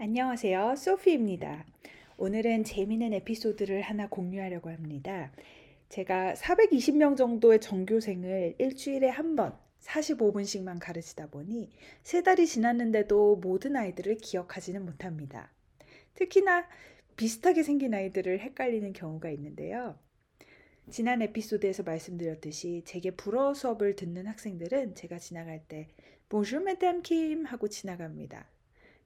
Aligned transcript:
안녕하세요. 0.00 0.74
소피입니다. 0.76 1.64
오늘은 2.16 2.64
재미있는 2.64 3.12
에피소드를 3.14 3.82
하나 3.82 4.08
공유하려고 4.08 4.70
합니다. 4.70 5.30
제가 5.88 6.34
420명 6.34 7.16
정도의 7.16 7.60
전교생을 7.60 8.54
일주일에 8.58 9.08
한 9.08 9.36
번 9.36 9.56
45분씩만 9.80 10.78
가르치다 10.80 11.28
보니 11.28 11.70
세 12.02 12.22
달이 12.22 12.46
지났는데도 12.46 13.36
모든 13.36 13.76
아이들을 13.76 14.16
기억하지는 14.16 14.84
못합니다. 14.84 15.52
특히나 16.14 16.68
비슷하게 17.16 17.62
생긴 17.62 17.94
아이들을 17.94 18.40
헷갈리는 18.40 18.92
경우가 18.92 19.30
있는데요. 19.30 19.98
지난 20.90 21.20
에피소드에서 21.20 21.82
말씀드렸듯이 21.82 22.82
제게 22.86 23.10
불어 23.10 23.52
수업을 23.54 23.94
듣는 23.96 24.26
학생들은 24.26 24.94
제가 24.94 25.18
지나갈 25.18 25.62
때 25.68 25.88
Bonjour, 26.28 26.62
Madame 26.62 27.02
Kim 27.02 27.44
하고 27.44 27.68
지나갑니다. 27.68 28.46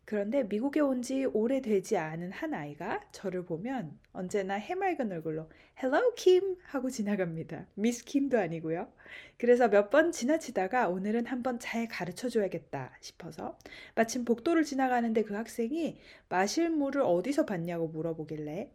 그런데 0.04 0.42
미국에 0.44 0.80
온 0.80 1.00
지 1.02 1.24
오래되지 1.24 1.96
않은 1.96 2.32
한 2.32 2.54
아이가 2.54 3.00
저를 3.12 3.44
보면 3.44 3.98
언제나 4.12 4.54
해맑은 4.54 5.10
얼굴로 5.10 5.48
Hello 5.82 6.14
Kim 6.16 6.56
하고 6.64 6.90
지나갑니다. 6.90 7.66
미스 7.74 8.04
킴도 8.04 8.38
아니고요. 8.38 8.92
그래서 9.38 9.68
몇 9.68 9.90
번 9.90 10.12
지나치다가 10.12 10.88
오늘은 10.88 11.26
한번 11.26 11.58
잘 11.58 11.88
가르쳐 11.88 12.28
줘야겠다 12.28 12.96
싶어서 13.00 13.58
마침 13.94 14.24
복도를 14.24 14.64
지나가는데 14.64 15.22
그 15.22 15.34
학생이 15.34 15.98
마실 16.28 16.70
물을 16.70 17.02
어디서 17.02 17.46
봤냐고 17.46 17.88
물어보길래 17.88 18.70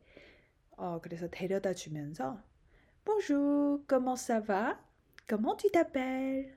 어 0.77 0.99
그래서 1.01 1.27
데려다 1.29 1.73
주면서 1.73 2.41
Bonjour, 3.05 3.85
comment 3.87 4.17
ça 4.19 4.41
va? 4.45 4.79
Comment 5.29 5.57
tu 5.57 5.69
t'appelles? 5.71 6.51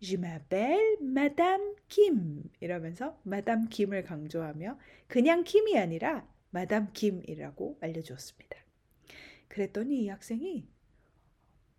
Je 0.00 0.16
m'appelle 0.16 0.98
Madame 1.00 1.74
Kim 1.88 2.50
이러면서 2.60 3.18
Madame 3.26 3.68
Kim을 3.68 4.02
강조하며 4.02 4.78
그냥 5.06 5.44
킴이 5.44 5.78
아니라 5.78 6.28
Madame 6.54 6.88
Kim이라고 6.92 7.78
알려주었습니다. 7.80 8.58
그랬더니 9.48 10.02
이 10.02 10.08
학생이 10.08 10.68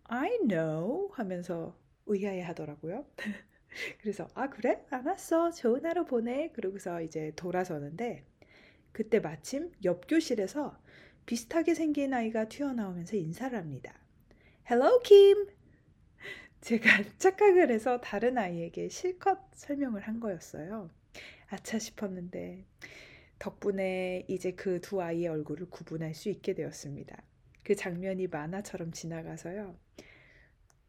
I 0.04 0.38
know 0.48 1.10
하면서 1.12 1.76
의아해 2.06 2.40
하더라고요. 2.42 3.06
그래서 4.00 4.28
아 4.34 4.48
그래? 4.48 4.84
알았어. 4.90 5.50
좋은 5.50 5.84
하루 5.84 6.04
보내. 6.04 6.50
그러고서 6.52 7.02
이제 7.02 7.32
돌아서는데 7.36 8.24
그때 8.92 9.20
마침 9.20 9.72
옆 9.84 10.06
교실에서 10.08 10.80
비슷하게 11.26 11.74
생긴 11.74 12.14
아이가 12.14 12.48
튀어나오면서 12.48 13.16
인사를 13.16 13.58
합니다. 13.58 14.00
Hello 14.70 15.00
Kim. 15.00 15.55
제가 16.66 16.88
착각을 17.18 17.70
해서 17.70 18.00
다른 18.00 18.38
아이에게 18.38 18.88
실컷 18.88 19.38
설명을 19.54 20.02
한 20.02 20.20
거였어요. 20.20 20.90
아차 21.48 21.78
싶었는데 21.78 22.64
덕분에 23.38 24.24
이제 24.28 24.52
그 24.52 24.80
두 24.80 25.02
아이의 25.02 25.28
얼굴을 25.28 25.70
구분할 25.70 26.14
수 26.14 26.28
있게 26.30 26.54
되었습니다. 26.54 27.22
그 27.62 27.74
장면이 27.76 28.28
만화처럼 28.28 28.92
지나가서요. 28.92 29.76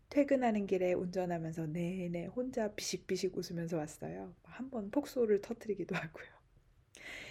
퇴근하는 0.10 0.68
길에 0.68 0.92
운전하면서 0.94 1.68
내내 1.68 2.26
혼자 2.28 2.74
비식비식 2.74 3.38
웃으면서 3.38 3.78
왔어요. 3.78 4.34
한 4.44 4.70
번 4.70 4.92
폭소를 4.92 5.42
터트리기도 5.42 5.96
하고요. 5.96 6.28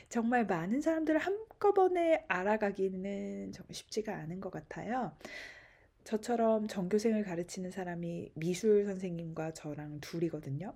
정말 0.08 0.47
많은 0.47 0.81
사람들을 0.81 1.19
한꺼번에 1.20 2.25
알아가기는 2.28 3.53
정 3.53 3.66
쉽지가 3.70 4.14
않은 4.14 4.41
것 4.41 4.50
같아요. 4.50 5.16
저처럼 6.06 6.69
전교생을 6.69 7.25
가르치는 7.25 7.72
사람이 7.72 8.31
미술 8.34 8.84
선생님과 8.84 9.54
저랑 9.54 9.98
둘이거든요. 10.00 10.72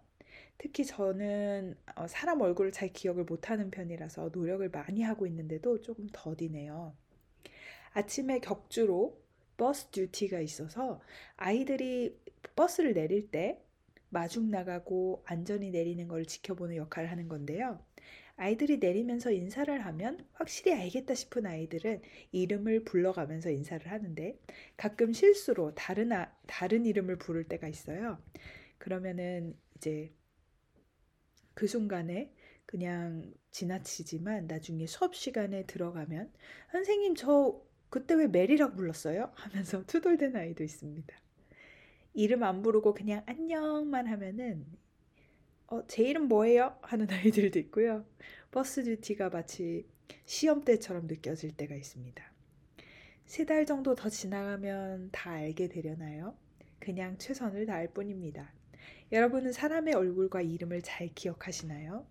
특히 0.58 0.84
저는 0.84 1.76
어, 1.94 2.08
사람 2.08 2.40
얼굴을 2.40 2.72
잘 2.72 2.92
기억을 2.92 3.22
못하는 3.24 3.70
편이라서 3.70 4.30
노력을 4.32 4.68
많이 4.70 5.02
하고 5.02 5.28
있는데도 5.28 5.80
조금 5.82 6.08
더디네요. 6.12 6.96
아침에 7.92 8.40
격주로 8.40 9.20
버스 9.56 9.86
듀티가 9.92 10.40
있어서 10.40 11.00
아이들이 11.36 12.18
버스를 12.56 12.92
내릴 12.92 13.30
때 13.30 13.62
마중 14.08 14.50
나가고 14.50 15.22
안전히 15.26 15.70
내리는 15.70 16.08
걸 16.08 16.26
지켜보는 16.26 16.74
역할을 16.74 17.08
하는 17.08 17.28
건데요. 17.28 17.78
아이들이 18.40 18.78
내리면서 18.78 19.30
인사를 19.30 19.84
하면 19.84 20.26
확실히 20.32 20.72
알겠다 20.72 21.14
싶은 21.14 21.44
아이들은 21.44 22.00
이름을 22.32 22.84
불러가면서 22.84 23.50
인사를 23.50 23.86
하는데 23.86 24.40
가끔 24.78 25.12
실수로 25.12 25.74
다른 25.74 26.10
아, 26.12 26.34
다른 26.46 26.86
이름을 26.86 27.18
부를 27.18 27.44
때가 27.44 27.68
있어요. 27.68 28.18
그러면은 28.78 29.54
이제 29.76 30.10
그 31.52 31.66
순간에 31.66 32.32
그냥 32.64 33.30
지나치지만 33.50 34.46
나중에 34.46 34.86
수업 34.86 35.14
시간에 35.14 35.66
들어가면 35.66 36.32
선생님 36.72 37.16
저 37.16 37.60
그때 37.90 38.14
왜 38.14 38.26
메리라고 38.26 38.74
불렀어요? 38.74 39.32
하면서 39.34 39.84
투덜대는 39.86 40.36
아이도 40.36 40.64
있습니다. 40.64 41.14
이름 42.14 42.42
안 42.42 42.62
부르고 42.62 42.94
그냥 42.94 43.22
안녕만 43.26 44.06
하면은 44.06 44.64
어, 45.70 45.86
제 45.86 46.02
이름 46.04 46.28
뭐예요? 46.28 46.76
하는 46.82 47.06
아이들도 47.10 47.58
있고요. 47.60 48.04
버스 48.50 48.82
듀티가 48.84 49.30
마치 49.30 49.86
시험 50.26 50.62
때처럼 50.64 51.06
느껴질 51.06 51.56
때가 51.56 51.74
있습니다. 51.74 52.22
세 53.26 53.46
달 53.46 53.64
정도 53.66 53.94
더 53.94 54.08
지나가면 54.10 55.10
다 55.12 55.30
알게 55.32 55.68
되려나요? 55.68 56.36
그냥 56.80 57.16
최선을 57.18 57.66
다할 57.66 57.88
뿐입니다. 57.88 58.52
여러분은 59.12 59.52
사람의 59.52 59.94
얼굴과 59.94 60.42
이름을 60.42 60.82
잘 60.82 61.08
기억하시나요? 61.14 62.06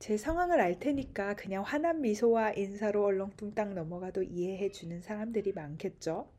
제 0.00 0.16
상황을 0.18 0.60
알 0.60 0.80
테니까 0.80 1.36
그냥 1.36 1.62
환한 1.64 2.00
미소와 2.02 2.52
인사로 2.54 3.04
얼렁뚱땅 3.04 3.74
넘어가도 3.74 4.22
이해해 4.24 4.70
주는 4.72 5.00
사람들이 5.02 5.52
많겠죠? 5.52 6.30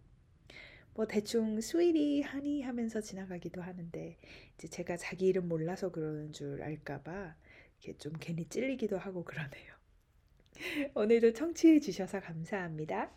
뭐 0.94 1.08
대충 1.08 1.62
스위리 1.62 2.22
하니 2.22 2.62
하면서 2.64 3.02
지나가기도 3.02 3.62
하는데 3.62 4.18
이제 4.56 4.68
제가 4.68 4.98
자기 4.98 5.28
이름 5.28 5.48
몰라서 5.48 5.92
그러는 5.92 6.34
줄 6.34 6.62
알까봐 6.62 7.36
이렇게 7.80 7.98
좀 7.98 8.14
괜히 8.20 8.46
찔리기도 8.46 8.98
하고 8.98 9.24
그러네요. 9.24 9.74
오늘도 10.96 11.34
청취해 11.34 11.80
주셔서 11.80 12.20
감사합니다. 12.20 13.12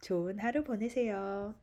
좋은 0.00 0.38
하루 0.38 0.64
보내세요. 0.64 1.54